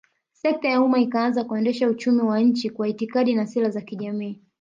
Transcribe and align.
Sekta 0.41 0.67
ya 0.69 0.81
umma 0.81 0.99
ikaanza 0.99 1.43
kuendesha 1.43 1.87
uchumi 1.87 2.21
wa 2.21 2.39
nchi 2.39 2.69
Kwa 2.69 2.87
itikadi 2.87 3.35
na 3.35 3.47
sera 3.47 3.69
za 3.69 3.81
kijamaa 3.81 4.33